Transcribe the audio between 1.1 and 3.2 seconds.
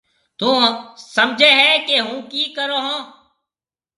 سمجهيََ هيَ ڪي هُون ڪِي ڪرون هون۔